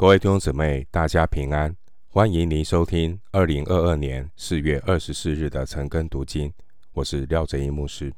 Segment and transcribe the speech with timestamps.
[0.00, 1.76] 各位弟兄姊妹，大家平安！
[2.08, 6.50] 欢迎您收听二零二二年四月二十四日的晨更读经。
[6.92, 8.10] 我是廖哲一牧师。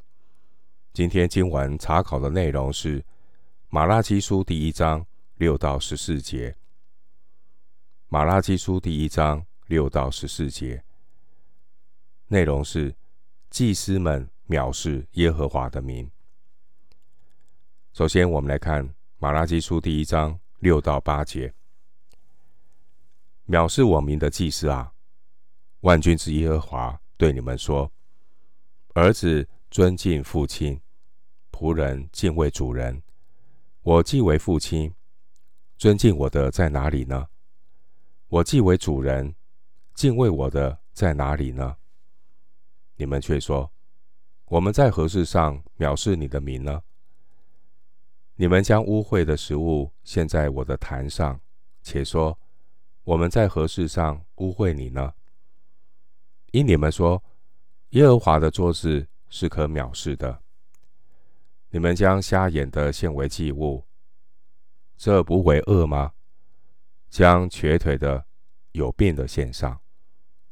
[0.92, 3.04] 今天经文查考的内容是
[3.68, 5.04] 马拉基书第一章
[5.38, 6.54] 六到十四节。
[8.06, 10.84] 马拉基书第一章六到十四节
[12.28, 12.94] 内容是
[13.50, 16.08] 祭司们藐视耶和华的名。
[17.92, 21.52] 首先，我们来看马拉基书第一章六到八节。
[23.52, 24.94] 藐视我名的祭司啊，
[25.80, 27.92] 万军之耶和华对你们说：
[28.94, 30.80] 儿子尊敬父亲，
[31.50, 33.02] 仆人敬畏主人。
[33.82, 34.94] 我既为父亲，
[35.76, 37.28] 尊敬我的在哪里呢？
[38.28, 39.34] 我既为主人，
[39.92, 41.76] 敬畏我的在哪里呢？
[42.96, 43.70] 你们却说：
[44.46, 46.82] 我们在何事上藐视你的名呢？
[48.36, 51.38] 你们将污秽的食物献在我的坛上，
[51.82, 52.38] 且说。
[53.04, 55.14] 我们在何事上污秽你呢？
[56.52, 57.22] 因你们说
[57.90, 60.42] 耶和华的做事是可藐视的，
[61.70, 63.84] 你们将瞎眼的献为祭物，
[64.96, 66.12] 这不为恶吗？
[67.10, 68.24] 将瘸腿的、
[68.70, 69.80] 有病的献上，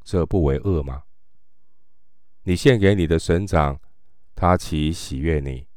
[0.03, 1.05] 这不为恶吗？
[2.42, 3.79] 你献给你的省长，
[4.35, 5.69] 他岂喜悦你？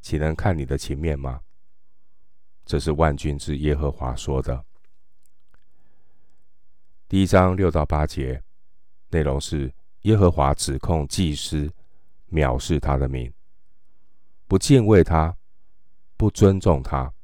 [0.00, 1.42] 岂能看你的情面吗？
[2.64, 4.64] 这是万军之耶和华说的。
[7.14, 8.42] 第一章六到八节
[9.10, 11.72] 内容是耶和华指控祭司
[12.32, 13.32] 藐视他的名，
[14.48, 15.36] 不敬畏他，
[16.16, 17.14] 不尊重他。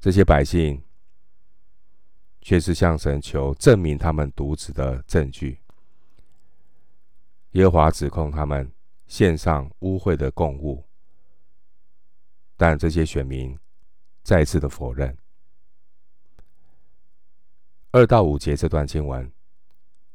[0.00, 0.82] 这些百姓
[2.40, 5.60] 却是向神求证明他们渎职的证据。
[7.50, 8.72] 耶和华指控他们
[9.06, 10.82] 献上污秽的供物，
[12.56, 13.54] 但这些选民
[14.22, 15.14] 再次的否认。
[17.94, 19.30] 二到五节这段经文，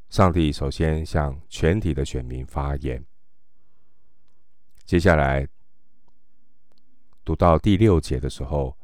[0.10, 3.06] 上帝首先向全体的选民发言。
[4.84, 5.48] 接下来
[7.24, 8.76] 读到第六节的时候，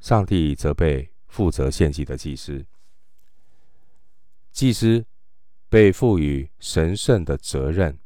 [0.00, 2.64] 上帝责备负责献祭的祭司。
[4.50, 5.04] 祭司
[5.68, 7.98] 被赋予神圣的责任。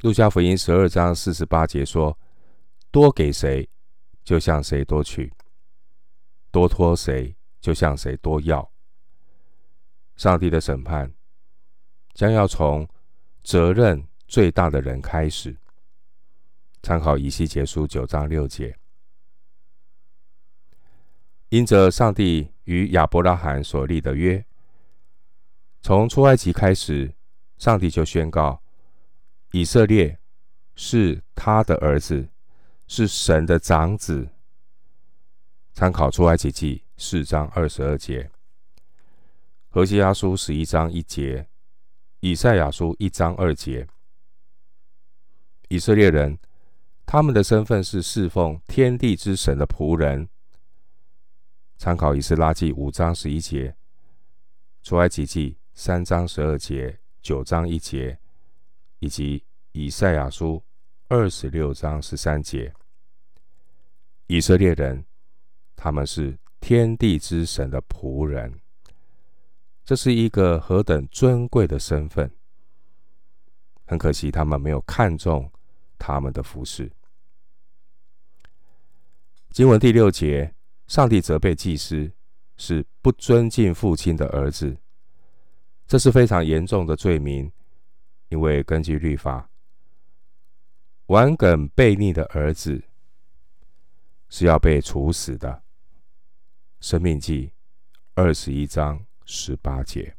[0.00, 2.18] 路加福音十二章四十八节说
[2.90, 3.68] ：“多给谁，
[4.22, 5.28] 就向谁多取；
[6.50, 8.70] 多托谁。”就向谁多要，
[10.16, 11.10] 上帝的审判
[12.12, 12.86] 将要从
[13.42, 15.56] 责任最大的人开始。
[16.82, 18.78] 参考以西结书九章六节，
[21.48, 24.44] 因着上帝与亚伯拉罕所立的约，
[25.80, 27.14] 从出埃及开始，
[27.56, 28.62] 上帝就宣告
[29.52, 30.18] 以色列
[30.74, 32.28] 是他的儿子，
[32.86, 34.28] 是神的长子。
[35.72, 36.83] 参考出埃及记。
[36.96, 38.30] 四章二十二节，
[39.68, 41.48] 何西阿书十一章一节，
[42.20, 43.88] 以赛亚书一章二节。
[45.68, 46.38] 以色列人，
[47.04, 50.28] 他们的身份是侍奉天地之神的仆人。
[51.76, 53.74] 参考以斯拉记五章十一节，
[54.82, 58.16] 出埃及记三章十二节、九章一节，
[59.00, 60.62] 以及以赛亚书
[61.08, 62.72] 二十六章十三节。
[64.28, 65.04] 以色列人，
[65.74, 66.38] 他们是。
[66.66, 68.58] 天地之神的仆人，
[69.84, 72.30] 这是一个何等尊贵的身份！
[73.84, 75.52] 很可惜，他们没有看重
[75.98, 76.90] 他们的服饰。
[79.50, 80.54] 经文第六节，
[80.86, 82.10] 上帝责备祭司
[82.56, 84.74] 是不尊敬父亲的儿子，
[85.86, 87.52] 这是非常严重的罪名，
[88.30, 89.50] 因为根据律法，
[91.08, 92.82] 顽梗悖逆的儿子
[94.30, 95.63] 是要被处死的。
[96.84, 97.50] 生命记
[98.14, 100.14] 二十一章十八节，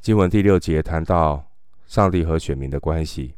[0.00, 1.52] 经文第六节谈到
[1.86, 3.34] 上帝和选民的关系，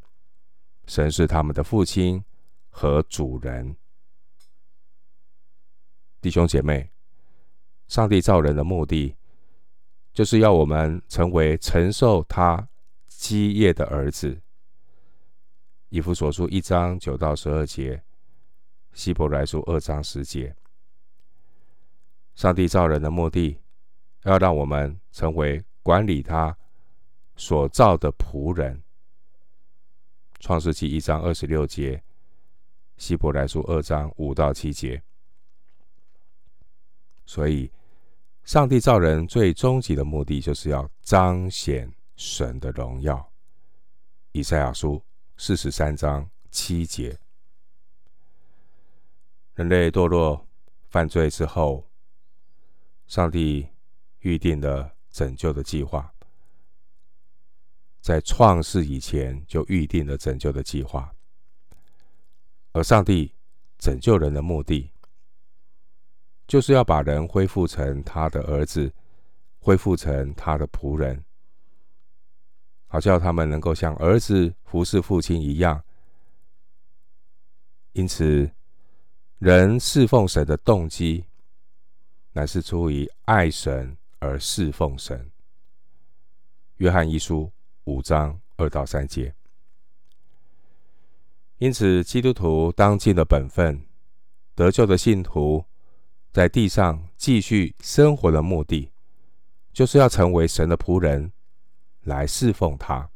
[0.86, 2.22] 神是他们的父亲
[2.70, 3.74] 和主人。
[6.20, 6.92] 弟兄姐妹，
[7.88, 9.16] 上帝造人的目的，
[10.12, 12.68] 就是要我们成为承受他
[13.08, 14.40] 基业的儿子。
[15.88, 18.04] 以弗所书一章九到十二节。
[18.92, 20.54] 希伯来书二章十节，
[22.34, 23.58] 上帝造人的目的，
[24.24, 26.56] 要让我们成为管理他
[27.36, 28.82] 所造的仆人。
[30.40, 32.02] 创世纪一章二十六节，
[32.98, 35.02] 希伯来书二章五到七节。
[37.24, 37.70] 所以，
[38.44, 43.32] 上帝造人最终极的目的，就是要彰显神的荣耀。
[44.32, 45.02] 以赛亚书
[45.38, 47.18] 四十三章七节。
[49.54, 50.46] 人类堕落
[50.88, 51.90] 犯罪之后，
[53.06, 53.68] 上帝
[54.20, 56.14] 预定了拯救的计划，
[58.00, 61.14] 在创世以前就预定了拯救的计划。
[62.72, 63.34] 而上帝
[63.78, 64.90] 拯救人的目的，
[66.46, 68.90] 就是要把人恢复成他的儿子，
[69.58, 71.22] 恢复成他的仆人，
[72.86, 75.84] 好叫他们能够像儿子服侍父亲一样。
[77.92, 78.50] 因此，
[79.42, 81.24] 人侍奉神的动机，
[82.30, 85.28] 乃是出于爱神而侍奉神。
[86.76, 87.50] 约翰一书
[87.82, 89.34] 五章二到三节。
[91.58, 93.84] 因此，基督徒当尽了本分，
[94.54, 95.64] 得救的信徒
[96.30, 98.92] 在地上继续生活的目的，
[99.72, 101.32] 就是要成为神的仆人，
[102.02, 103.10] 来侍奉他。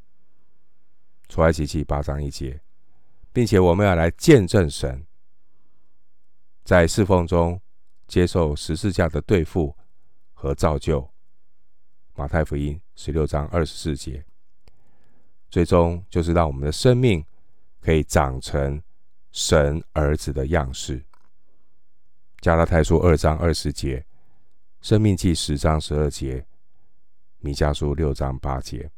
[1.29, 2.61] 出埃及记八章一节。
[3.33, 5.07] 并且我们要来见证神，
[6.67, 7.61] 在侍奉中
[8.09, 9.77] 接受十字架的对付
[10.35, 11.09] 和造就。
[12.17, 14.25] 马太福音十六章二十四节，
[15.49, 17.25] 最终就是让我们的生命
[17.81, 18.83] 可以长成
[19.31, 21.05] 神儿子的样式。
[22.41, 24.05] 加拉太书二章二十节，
[24.81, 26.45] 生命记十章十二节，
[27.39, 28.91] 弥迦书六章八节。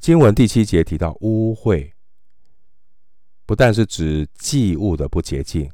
[0.00, 1.92] 经文第七节提到污秽，
[3.50, 5.68] 不但是指祭物的不洁净，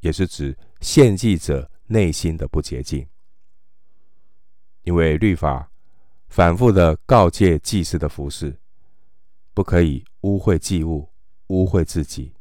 [0.00, 3.08] 也是指献祭者内心的不洁净。
[4.82, 5.72] 因为律法
[6.28, 8.60] 反复的告诫祭司的服饰，
[9.54, 11.08] 不可以污秽祭物、
[11.46, 12.34] 污秽自己，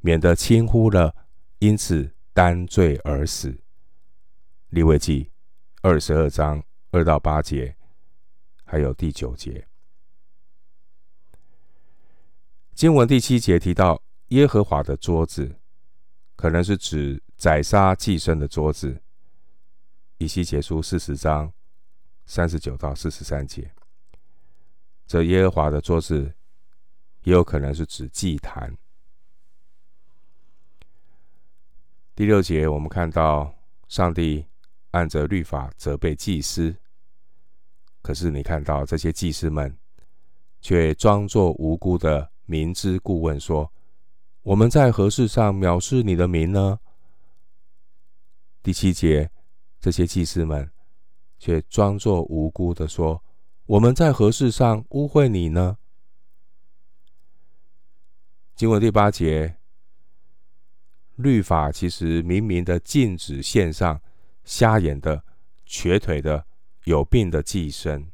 [0.00, 1.16] 免得轻忽了，
[1.60, 3.62] 因此担罪而死。
[4.68, 5.30] 利未记
[5.80, 7.74] 二十二章二到八节，
[8.66, 9.69] 还有第九节。
[12.80, 15.60] 经文第七节提到耶和华的桌子，
[16.34, 19.02] 可能是指宰杀祭牲的桌子。
[20.16, 21.52] 以西结书四十章
[22.24, 23.70] 三十九到四十三节，
[25.06, 26.32] 这耶和华的桌子
[27.24, 28.74] 也有可能是指祭坛。
[32.14, 33.54] 第六节，我们看到
[33.88, 34.46] 上帝
[34.92, 36.74] 按着律法责备祭司，
[38.00, 39.76] 可是你看到这些祭司们
[40.62, 42.30] 却装作无辜的。
[42.50, 43.72] 明知故问说
[44.42, 46.80] ：“我们在何事上藐视你的名呢？”
[48.60, 49.30] 第七节，
[49.78, 50.68] 这些祭司们
[51.38, 53.22] 却装作无辜的说
[53.66, 55.78] ：“我们在何事上污秽你呢？”
[58.56, 59.58] 经文第八节，
[61.14, 64.02] 律法其实明明的禁止献上
[64.42, 65.22] 瞎眼的、
[65.64, 66.44] 瘸腿的、
[66.82, 68.08] 有病的祭牲。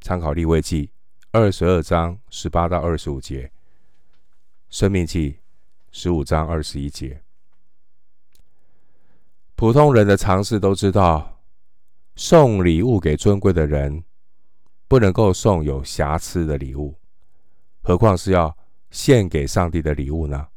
[0.00, 0.92] 参考利未记。
[1.30, 3.52] 二十二章十八到二十五节，
[4.70, 5.40] 申命记
[5.90, 7.22] 十五章二十一节。
[9.54, 11.42] 普通人的常识都知道，
[12.16, 14.02] 送礼物给尊贵的人，
[14.88, 16.98] 不能够送有瑕疵的礼物，
[17.82, 18.56] 何况是要
[18.90, 20.48] 献给上帝的礼物呢？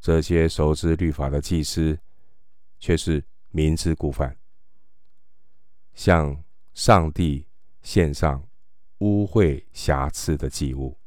[0.00, 1.98] 这些熟知律法的祭司，
[2.78, 4.36] 却是明知故犯，
[5.94, 6.44] 向
[6.74, 7.46] 上帝
[7.80, 8.47] 献上。
[8.98, 10.98] 污秽瑕疵的祭物。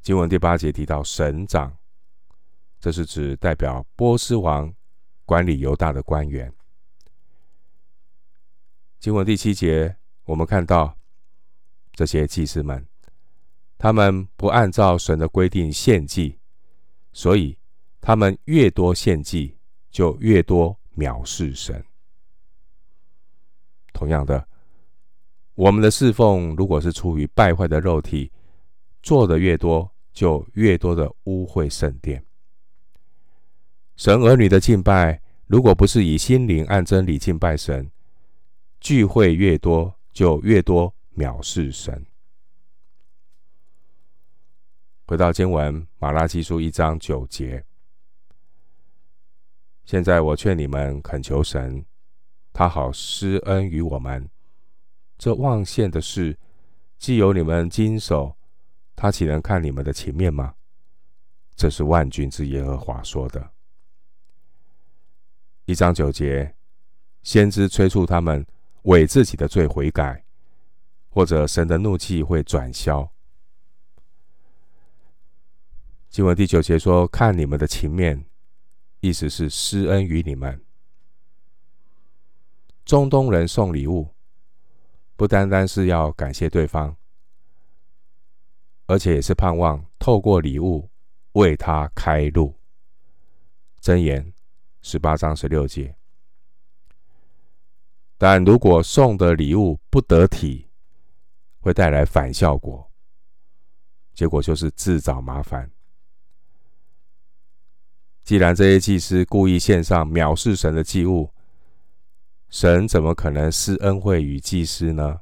[0.00, 1.76] 经文第八节提到省长，
[2.80, 4.74] 这是指代表波斯王
[5.24, 6.52] 管理犹大的官员。
[8.98, 10.96] 经文第七节，我们看到
[11.92, 12.86] 这些祭司们，
[13.78, 16.38] 他们不按照神的规定献祭，
[17.12, 17.56] 所以
[18.00, 19.58] 他们越多献祭，
[19.90, 21.84] 就越多藐视神。
[23.92, 24.48] 同样的。
[25.56, 28.30] 我们的侍奉，如果是出于败坏的肉体，
[29.02, 32.22] 做的越多，就越多的污秽圣殿。
[33.96, 37.90] 神儿女的敬拜，如果不是以心灵按真理敬拜神，
[38.80, 42.04] 聚会越多，就越多藐视神。
[45.06, 47.64] 回到经文，马拉基书一章九节。
[49.86, 51.86] 现在我劝你们恳求神，
[52.52, 54.28] 他好施恩于我们。
[55.18, 56.38] 这忘献的事，
[56.98, 58.36] 既有你们经手，
[58.94, 60.54] 他岂能看你们的情面吗？
[61.54, 63.52] 这是万军之耶和华说的。
[65.64, 66.54] 一章九节，
[67.22, 68.46] 先知催促他们
[68.82, 70.24] 为自己的罪悔改，
[71.08, 73.10] 或者神的怒气会转消。
[76.10, 78.26] 经文第九节说：“看你们的情面”，
[79.00, 80.62] 意思是施恩于你们。
[82.84, 84.15] 中东人送礼物。
[85.16, 86.94] 不单单是要感谢对方，
[88.86, 90.90] 而且也是盼望透过礼物
[91.32, 92.54] 为他开路。
[93.80, 94.32] 箴言
[94.82, 95.96] 十八章十六节。
[98.18, 100.68] 但如果送的礼物不得体，
[101.60, 102.90] 会带来反效果，
[104.12, 105.70] 结果就是自找麻烦。
[108.22, 111.32] 既然这些祭司故意献上藐视神的祭物，
[112.48, 115.20] 神怎么可能施恩惠与祭司呢？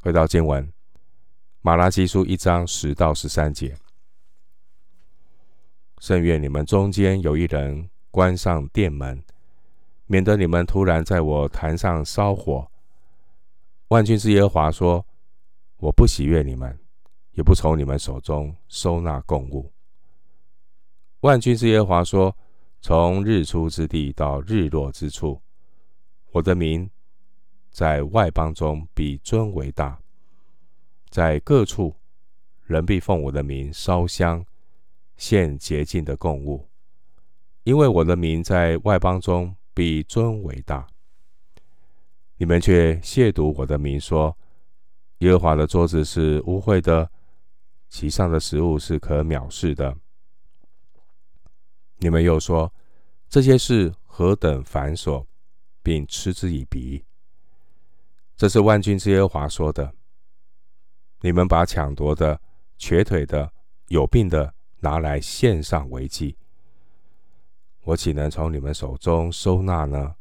[0.00, 0.72] 回到经文，
[1.60, 3.76] 马拉基书一章十到十三节：
[5.98, 9.22] 甚愿你们中间有一人关上店门。
[10.08, 12.70] 免得你们突然在我坛上烧火。
[13.88, 15.04] 万军之耶和华说
[15.78, 16.78] ：“我不喜悦你们，
[17.32, 19.72] 也不从你们手中收纳供物。”
[21.22, 22.36] 万军之耶和华说
[22.86, 25.42] ：“从日出之地到日落之处，
[26.30, 26.88] 我的名
[27.72, 30.00] 在外邦中必尊为大，
[31.10, 31.96] 在各处
[32.62, 34.46] 人必奉我的名烧香，
[35.16, 36.68] 献洁净的供物，
[37.64, 40.86] 因为我的名在外邦中。”必尊为大，
[42.36, 44.34] 你们却亵渎我的名，说
[45.18, 47.10] 耶和华的桌子是污秽的，
[47.90, 49.98] 其上的食物是可藐视的。
[51.98, 52.72] 你们又说
[53.28, 55.26] 这些事何等繁琐，
[55.82, 57.04] 并嗤之以鼻。
[58.36, 59.94] 这是万军之耶和华说的。
[61.22, 62.40] 你们把抢夺的、
[62.76, 63.50] 瘸腿的、
[63.88, 66.36] 有病的拿来献上为祭。
[67.82, 70.16] 我岂能从你们手中收纳呢？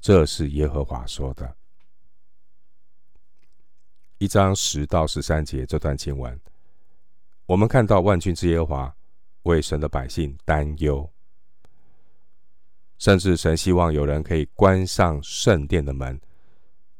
[0.00, 1.56] 这是耶和华说的。
[4.16, 6.40] 一章十到十三节这段经文，
[7.46, 8.96] 我们看到万军之耶和华
[9.42, 11.10] 为神的百姓担忧，
[12.98, 16.20] 甚至神希望有人可以关上圣殿的门，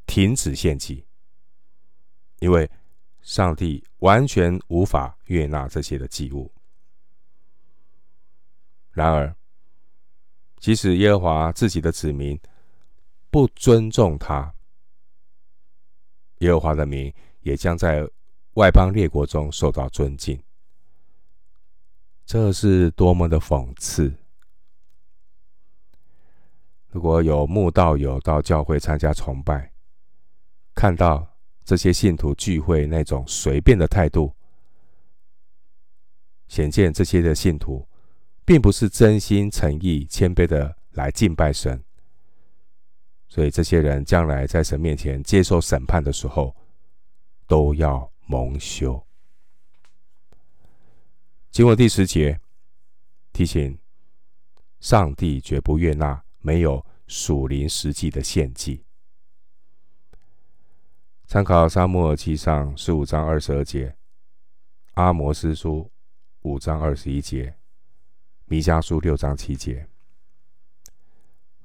[0.07, 1.05] 停止献祭，
[2.39, 2.71] 因为
[3.21, 6.51] 上帝完全无法悦纳这些的祭物。
[8.93, 9.35] 然而，
[10.59, 12.39] 即使耶和华自己的子民
[13.31, 14.53] 不尊重他，
[16.39, 18.09] 耶和华的名也将在
[18.55, 20.43] 外邦列国中受到尊敬。
[22.33, 24.15] 这是多么的讽刺！
[26.87, 29.73] 如果有慕道友到教会参加崇拜，
[30.73, 31.27] 看到
[31.65, 34.33] 这些信徒聚会那种随便的态度，
[36.47, 37.85] 显见这些的信徒。
[38.45, 41.83] 并不是真心诚意、谦卑的来敬拜神，
[43.29, 46.55] 所以这些人将来在神面前接受审判的时候，
[47.49, 49.05] 都要蒙羞。
[51.51, 52.41] 经文第十节
[53.33, 53.77] 提醒：
[54.79, 58.85] 上帝绝不悦纳没有属灵实际的献祭。
[61.27, 63.97] 参考撒母耳记上十五章二十二节，
[64.93, 65.91] 阿摩斯书
[66.43, 67.57] 五章二十一节。
[68.45, 69.89] 弥迦书六章七节，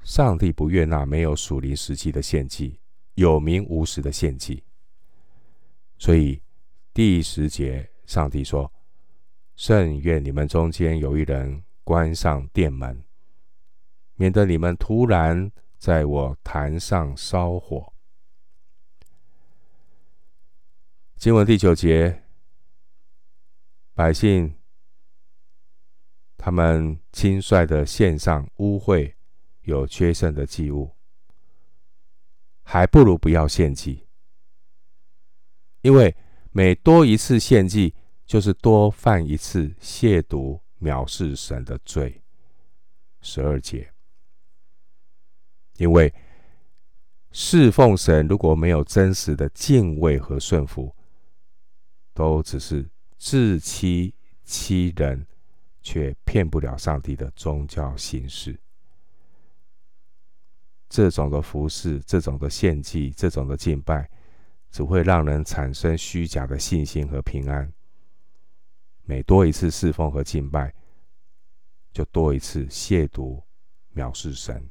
[0.04, 2.80] 上帝不悦纳没有属灵实际的献祭，
[3.14, 4.64] 有名无实的献祭。
[6.00, 6.42] 所以
[6.92, 8.72] 第十节，上帝说
[9.56, 13.04] ：“甚愿你们中间有一人关上店门，
[14.16, 17.94] 免得你们突然在我坛上烧火。”
[21.18, 22.24] 经文第九节，
[23.94, 24.56] 百姓。
[26.38, 29.16] 他们轻率的献上污秽、
[29.62, 30.92] 有缺圣的祭物，
[32.62, 34.06] 还不如不要献祭，
[35.82, 36.16] 因为
[36.52, 37.96] 每多一次献祭，
[38.26, 42.22] 就是多犯一次亵渎、藐视神的罪。
[43.22, 43.92] 十二节，
[45.78, 46.14] 因为
[47.32, 50.96] 侍奉神如果没有真实的敬畏和顺服，
[52.14, 54.14] 都只是自欺
[54.44, 55.26] 欺人。
[55.88, 58.60] 却骗不了上帝的宗教形式。
[60.90, 64.10] 这种的服侍，这种的献祭，这种的敬拜，
[64.72, 67.72] 只会让人产生虚假的信心和平安。
[69.06, 70.74] 每多一次侍奉和敬拜，
[71.94, 73.42] 就多一次亵渎、
[73.96, 74.70] 藐视神。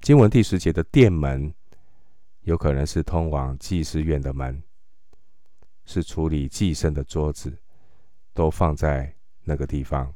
[0.00, 1.54] 经文第十节的殿门，
[2.40, 4.62] 有可能是通往祭司院的门，
[5.84, 7.58] 是处理祭牲的桌子。
[8.38, 10.14] 都放在那个地方。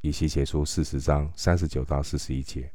[0.00, 2.72] 以西结书四十章三十九到四十一节，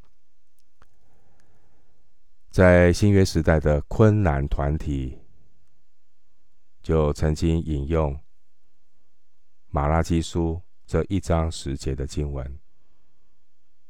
[2.52, 5.18] 在新约时代的昆兰团体
[6.84, 8.20] 就曾经引用
[9.70, 12.60] 马拉基书这一章十节的经文，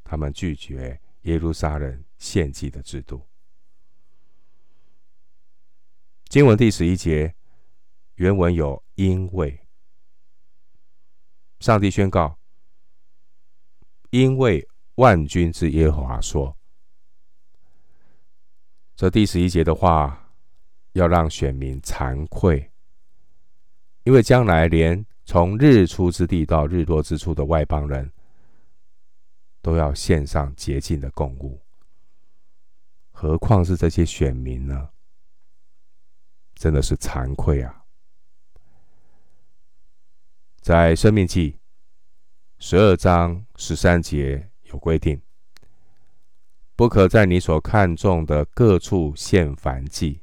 [0.04, 3.28] 他们拒绝耶路撒冷献祭的制度。
[6.26, 7.34] 经文第十一节
[8.16, 9.68] 原文有“因为”，
[11.62, 12.38] 上帝宣告
[14.12, 16.56] ：“因为万军之耶和华说。”
[18.96, 20.32] 这第十一节的话，
[20.92, 22.72] 要让选民惭愧，
[24.04, 28.12] 因为将来连从日出之地到日落之处的外邦人，
[29.62, 31.62] 都要献上洁净的供物，
[33.12, 34.90] 何况是这些选民呢？
[36.56, 37.84] 真的是惭愧啊！
[40.62, 41.60] 在生命记
[42.60, 45.22] 十二章十三节有规定。
[46.76, 50.22] 不可在你所看中的各处献燔祭，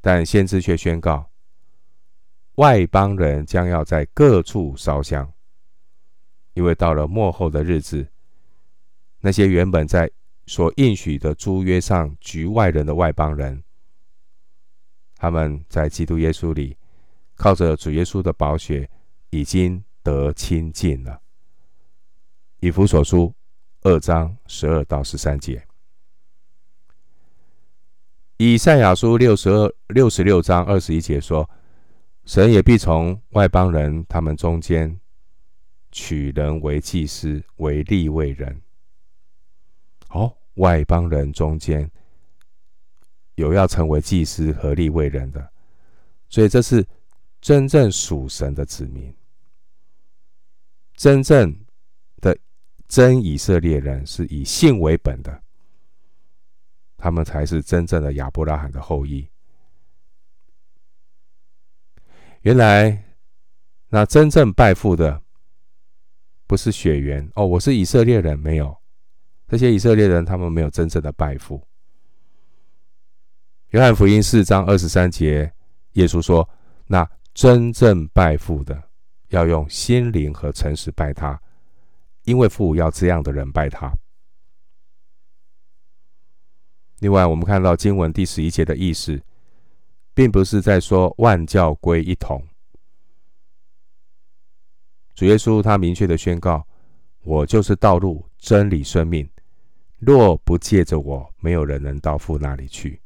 [0.00, 1.29] 但先知却宣告，
[2.60, 5.32] 外邦人将要在各处烧香，
[6.52, 8.06] 因为到了末后的日子，
[9.20, 10.10] 那些原本在
[10.46, 13.62] 所应许的租约上局外人的外邦人，
[15.16, 16.76] 他们在基督耶稣里，
[17.34, 18.90] 靠着主耶稣的宝血，
[19.30, 21.18] 已经得亲近了。
[22.60, 23.34] 以弗所书。
[23.82, 25.66] 二章十二到十三节，
[28.36, 31.48] 以赛亚书六十二六十六章二十一节说
[32.30, 35.00] ：“神也必从外邦人他们中间
[35.90, 38.62] 取人为祭司，为利未人。”
[40.10, 41.90] 哦，外邦人中间
[43.34, 45.50] 有要成为祭司和利未人的，
[46.28, 46.86] 所以这是
[47.40, 49.12] 真正属神的子民，
[50.94, 51.52] 真正
[52.20, 52.38] 的。
[52.86, 55.42] 真以色列人是以信为本的，
[56.96, 59.28] 他们才是真正的亚伯拉罕的后裔。
[62.42, 63.04] 原来，
[63.88, 65.20] 那真正拜父的
[66.46, 68.74] 不是血缘哦，我是以色列人，没有
[69.46, 71.62] 这些以色列人，他们没有真正的拜父。
[73.68, 75.52] 约翰福音四章二十三节，
[75.92, 76.48] 耶稣说
[76.88, 78.82] ：“那真正拜父的，
[79.28, 81.38] 要用心灵和诚实拜他。”
[82.24, 83.92] 因为父要这样的人拜他。
[87.00, 89.22] 另外，我们看到经文第十一节的意思，
[90.14, 92.42] 并不是在说万教归一统。
[95.14, 96.66] 主耶稣他明确的宣告
[97.22, 99.28] ：“我就是道路、真理、生命，
[99.98, 103.00] 若不借着我，没有人能到父那里去。”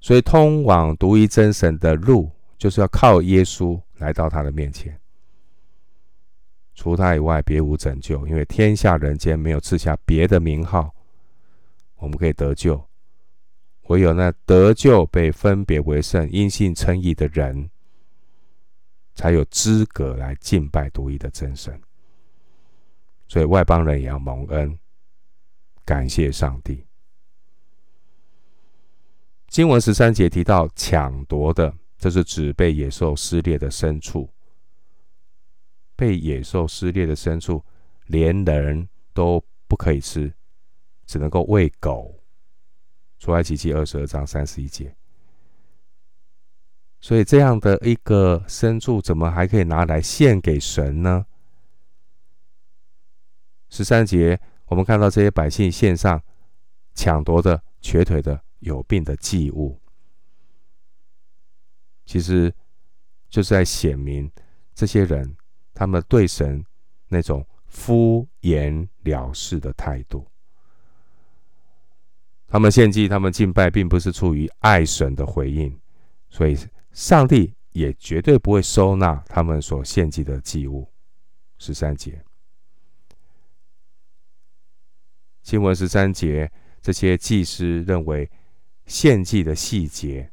[0.00, 4.96] 所以，通往独一真神的路，就是要靠耶稣来到他的面前。
[6.74, 8.26] 除他以外，别无拯救。
[8.28, 10.94] 因为天下人间没有赐下别的名号，
[11.96, 12.85] 我们可以得救。
[13.88, 17.70] 唯有那得救、被分别为圣、因信称义的人，
[19.14, 21.80] 才有资格来敬拜独一的真神。
[23.28, 24.78] 所以外邦人也要蒙恩，
[25.84, 26.84] 感谢上帝。
[29.48, 34.28] 经文十三节提到抢夺的，这是指被野兽撕裂的牲畜。
[35.94, 37.64] 被野兽撕裂的牲畜，
[38.06, 40.32] 连人都不可以吃，
[41.06, 42.14] 只能够喂狗。
[43.26, 44.94] 出埃及记二十二章三十一节。
[47.00, 51.26] 所以这样的一个牲畜，怎么还可以拿来献给神呢？
[53.68, 56.22] 十三节，我们看到这些百姓献上
[56.94, 59.80] 抢夺的、瘸腿的、有病的祭物，
[62.04, 62.54] 其实
[63.28, 64.30] 就是在显明
[64.72, 65.36] 这些人。
[65.74, 66.64] 他们对神
[67.08, 70.26] 那种敷衍了事的态度，
[72.46, 75.78] 他们献祭、他们敬拜，并不是出于爱神的回应，
[76.30, 76.56] 所以
[76.92, 80.90] 上帝也绝对不会收纳他们所献祭的祭物。
[81.58, 82.24] 十三节，
[85.42, 88.30] 经文十三节，这些祭司认为
[88.86, 90.30] 献祭的细节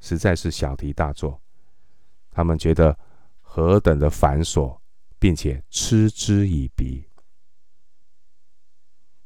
[0.00, 1.40] 实在是小题大做，
[2.30, 2.98] 他们觉得。
[3.56, 4.76] 何等的繁琐，
[5.16, 7.06] 并且嗤之以鼻。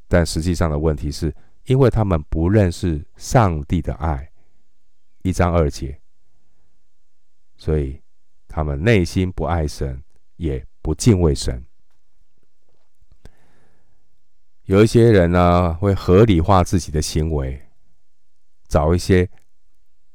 [0.07, 1.33] 但实际上的问题是，
[1.69, 4.31] 因为他们不认识上帝的爱，
[5.21, 6.01] 一章二节，
[7.57, 8.01] 所以
[8.47, 10.03] 他们内心不爱神，
[10.37, 11.63] 也不敬畏神。
[14.63, 17.61] 有一些人呢，会合理化自己的行为，
[18.67, 19.29] 找一些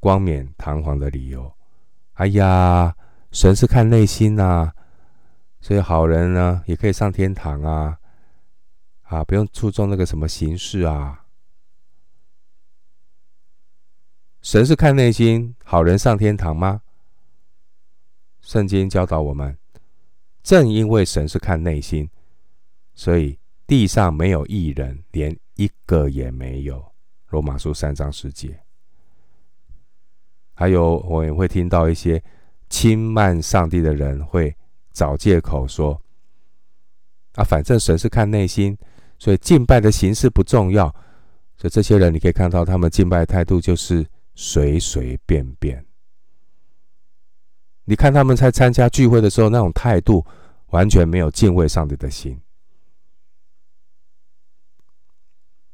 [0.01, 1.51] 冠冕堂皇的理由。
[2.15, 2.95] 哎呀。
[3.31, 4.73] 神是看内心呐、啊，
[5.59, 7.97] 所以好人呢也可以上天堂啊，
[9.01, 11.24] 啊，不用注重那个什么形式啊。
[14.45, 16.79] 神是看内心，好人上天堂吗？
[18.41, 19.57] 圣经教导我们，
[20.43, 22.07] 正因为神是看内心，
[22.93, 26.91] 所以地上没有一人，连一个也没有。
[27.29, 28.59] 罗马书三章十节。
[30.53, 32.23] 还有，我也会听到一些
[32.69, 34.55] 轻慢上帝的人会
[34.91, 35.99] 找借口说
[37.33, 38.77] ：“啊，反正神是看内心，
[39.17, 40.87] 所以敬拜的形式不重要。”
[41.57, 44.05] 所以这些人，你可以看到他们敬拜的态度就是
[44.35, 45.83] 随随便便。
[47.85, 50.25] 你看他们在参加聚会的时候，那种态度
[50.67, 52.39] 完全没有敬畏上帝的心。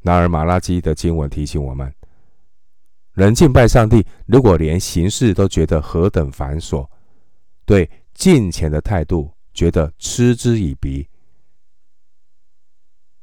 [0.02, 1.94] 然而，马拉基的经文提醒我们：
[3.14, 6.90] 人敬拜上帝，如果连形式都觉得何等繁琐，
[7.66, 11.08] 对敬钱的态度觉得嗤之以鼻，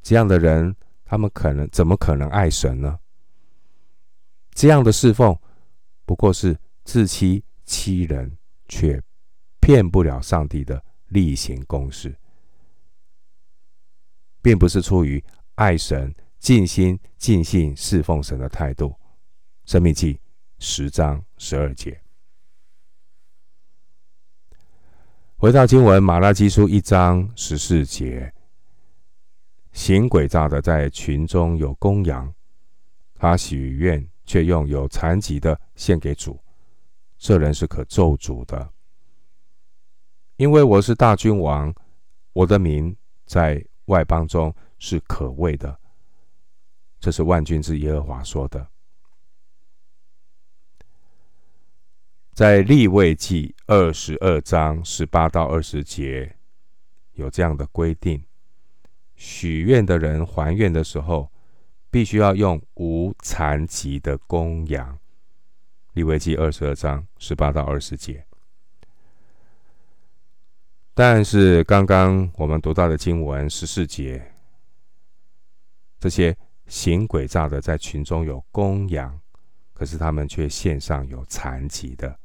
[0.01, 2.97] 这样的人，他们可能怎么可能爱神呢？
[4.59, 5.33] 这样的侍奉
[6.05, 8.35] 不过是自欺欺人。
[8.71, 9.01] 却
[9.59, 12.15] 骗不了上帝的例行公事，
[14.43, 15.23] 并不是出于
[15.55, 18.95] 爱神、尽心尽性侍奉神的态度。
[19.65, 20.19] 申命记
[20.59, 21.99] 十章十二节。
[25.35, 28.31] 回到经文，马拉基书一章十四节，
[29.71, 32.31] 行诡诈的在群中有公羊，
[33.15, 36.39] 他许愿却用有残疾的献给主。
[37.17, 38.71] 这人是可咒诅的，
[40.35, 41.73] 因为我是大君王，
[42.31, 45.75] 我的名在外邦中是可畏的。
[46.99, 48.67] 这是万军之耶和华说的。
[52.33, 56.37] 在立位记二十二章十八到二十节
[57.13, 58.23] 有这样的规定：
[59.15, 61.31] 许愿的人还愿的时候，
[61.91, 64.97] 必须要用无残疾的公羊。
[65.93, 68.25] 利未记二十二章十八到二十节，
[70.93, 74.33] 但是刚刚我们读到的经文十四节，
[75.99, 79.19] 这些行诡诈的在群中有公羊，
[79.73, 82.17] 可是他们却献上有残疾的。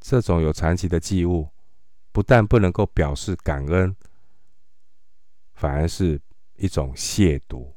[0.00, 1.50] 这种有残疾的祭物，
[2.10, 3.94] 不但不能够表示感恩，
[5.52, 6.18] 反而是
[6.60, 7.72] 一种亵渎。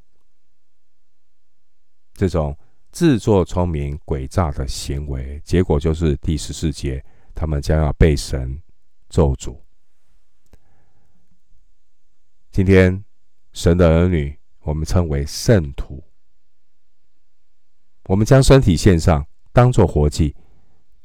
[2.12, 2.56] 这种。
[2.96, 8.62] 自作聪明、诡诈的行为，结果就是第十四节，他们将要被神
[9.08, 9.58] 咒诅。
[12.52, 13.04] 今天，
[13.52, 16.04] 神的儿女，我们称为圣徒，
[18.04, 20.36] 我们将身体献上，当作活祭，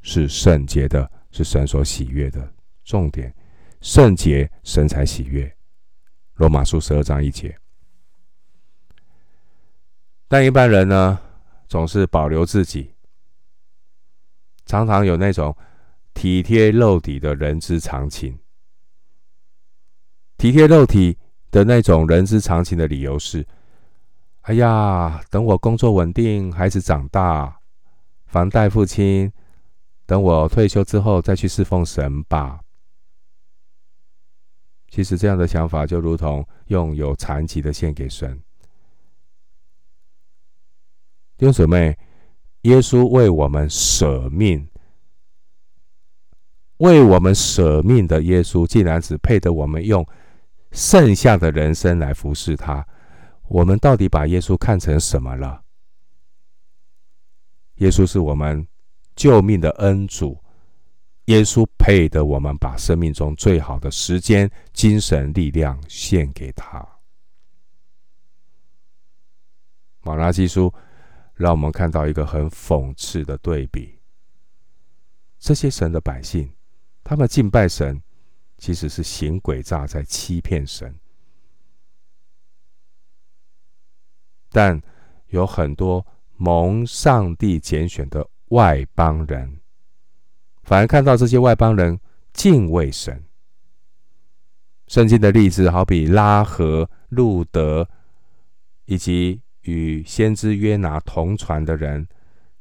[0.04, 2.54] 是圣洁的，是神所喜悦的。
[2.84, 3.36] 重点，
[3.82, 5.52] 圣洁，神才喜悦。
[6.36, 7.59] 罗马书十二章一节。
[10.30, 11.20] 但一般人呢？
[11.68, 12.96] 总是保留自己，
[14.66, 15.56] 常常有那种
[16.14, 18.40] 体贴肉体的人之常情。
[20.38, 21.18] 体贴肉体
[21.52, 23.46] 的那种人之常情的理由是：
[24.42, 27.60] 哎呀，等我工作稳定，孩子长大，
[28.26, 29.32] 房贷付清，
[30.08, 32.60] 等我退休之后再去侍奉神吧。
[34.90, 38.42] 其实这样的想法就如同用有残疾的献给神。
[41.40, 41.98] 弟兄姊妹，
[42.64, 44.68] 耶稣为我们舍命，
[46.80, 50.06] 为我们舍命的耶稣，竟然只配得我们用
[50.74, 52.86] 剩下的人生来服侍他。
[53.48, 55.64] 我们到底把耶稣看成什么了？
[57.76, 58.68] 耶稣是我们
[59.16, 60.38] 救命的恩主，
[61.28, 66.86] 耶稣配得我们把生命中最好的时间、精神、力量献给他。
[70.02, 70.70] 马拉基书。
[71.40, 73.98] 让我们看到一个很讽刺的对比：
[75.40, 76.52] 这些神的百姓，
[77.02, 78.02] 他们敬拜神，
[78.58, 80.92] 其实是行诡诈，在欺骗神；
[84.50, 84.82] 但
[85.28, 89.62] 有很多蒙上帝拣选的外邦人，
[90.64, 91.98] 反而看到这些外邦人
[92.34, 93.24] 敬畏神。
[94.88, 97.88] 圣经的例子好比拉合、路得，
[98.84, 99.42] 以及。
[99.62, 102.08] 与先知约拿同船的人，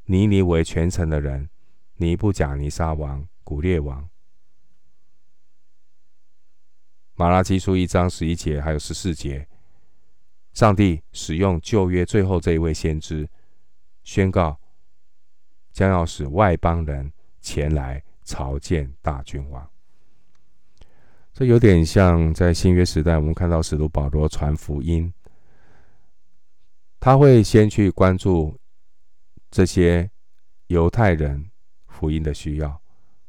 [0.05, 1.49] 尼尼微全城的人，
[1.95, 4.09] 尼布甲尼撒王、古列王。
[7.15, 9.47] 马拉基书一章十一节还有十四节，
[10.53, 13.27] 上帝使用旧约最后这一位先知，
[14.03, 14.57] 宣告
[15.71, 19.69] 将要使外邦人前来朝见大君王。
[21.33, 25.13] 这有点像在新约时代，我们看到使徒保罗传福音。
[26.99, 28.59] 他会先去关注
[29.49, 30.11] 这些
[30.67, 31.49] 犹太人
[31.87, 32.81] 福音的需要，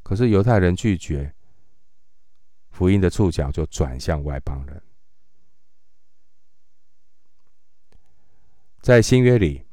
[0.03, 1.35] 可是犹太人拒绝，
[2.71, 4.83] 福音的触角就转向外邦人。
[8.81, 9.67] 在新约里，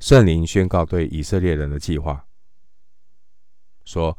[0.00, 2.26] 圣灵宣告对以色列人的计划，
[3.84, 4.18] 说：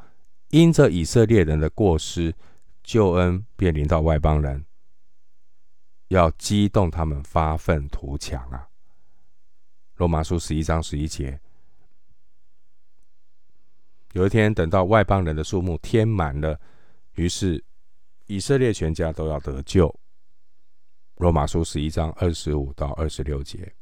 [0.50, 2.36] 因着以色列人的过失，
[2.84, 4.67] 救恩便临到外邦人，
[6.08, 8.70] 要激动他们发愤图强啊！
[9.96, 11.40] 罗马书十一章十一节。
[14.14, 16.60] 有一天，等到外邦人的数目填满了，
[17.16, 17.64] 于是
[18.26, 19.94] 以色列全家都要得救。
[21.16, 23.76] 罗马书十一章二十五到二十六节，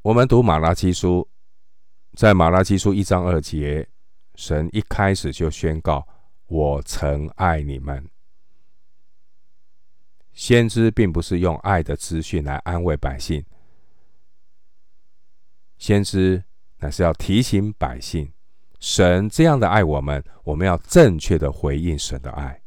[0.00, 1.28] 我们读马拉基书，
[2.14, 3.88] 在马拉基书一章二节，
[4.36, 6.06] 神一开始就宣告
[6.46, 8.08] ：“我曾爱你们。”
[10.38, 13.44] 先知并不是用爱的资讯来安慰百姓，
[15.76, 16.44] 先知
[16.76, 18.32] 乃是要提醒百姓，
[18.78, 22.62] 神这样的爱我们，我们要正确的回应神的爱。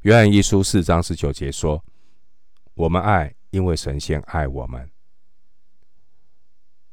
[0.00, 1.84] 约翰一书四章十九节说
[2.72, 4.90] ：“我们爱，因为神先爱我们。”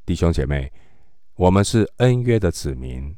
[0.06, 0.74] 弟兄姐妹，
[1.36, 3.18] 我们是恩约的子民，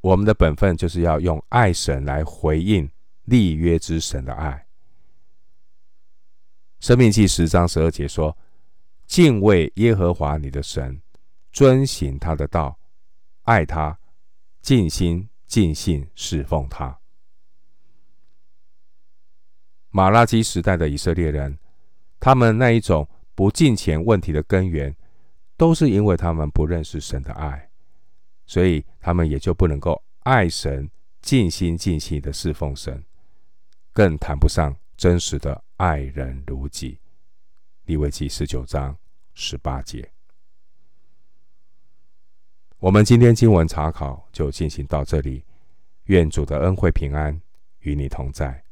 [0.00, 2.88] 我们的本分就是要用爱神来回应
[3.28, 4.66] 立约之神的爱。
[6.80, 8.36] 生命记十章十二节说
[9.06, 11.02] ：“敬畏耶和华你的神，
[11.52, 12.78] 遵行他的道，
[13.42, 13.98] 爱他，
[14.62, 16.98] 尽心尽性侍奉他。”
[19.90, 21.58] 马拉基时代的以色列人，
[22.18, 24.96] 他们那一种不敬虔问题的根源，
[25.56, 27.68] 都是因为他们不认识神的爱，
[28.46, 33.04] 所以他们也就不能够爱神，尽心尽性的侍奉神，
[33.98, 37.00] 更谈不上真实的爱人如己。
[37.86, 38.96] 利未记十九章
[39.34, 40.08] 十八节。
[42.78, 45.44] 我们今天经文查考就进行到这里，
[46.04, 47.42] 愿主的恩惠平安
[47.80, 48.62] 与你同在。